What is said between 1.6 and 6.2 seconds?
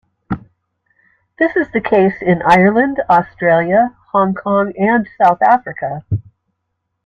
the case in Ireland, Australia, Hong Kong and South Africa.